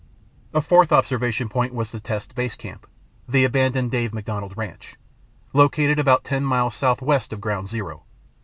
[0.51, 2.87] A fourth observation point was the test's Base Camp,
[3.29, 4.95] (the abandoned Dave McDonald ranch)
[5.53, 8.01] located about ten miles southwest of Ground Zero.